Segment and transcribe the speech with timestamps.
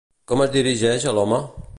[0.31, 1.43] Com es dirigeix a l'home?